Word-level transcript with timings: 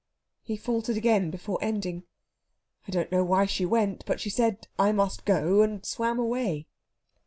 He 0.41 0.57
faltered 0.57 0.97
again 0.97 1.29
before 1.29 1.59
ending. 1.61 2.05
"I 2.87 2.91
don't 2.91 3.11
know 3.11 3.23
why 3.23 3.45
she 3.45 3.67
went, 3.67 4.03
but 4.07 4.19
she 4.19 4.31
said, 4.31 4.67
'I 4.79 4.93
must 4.93 5.25
go,' 5.25 5.61
and 5.61 5.85
swam 5.85 6.17
away." 6.17 6.65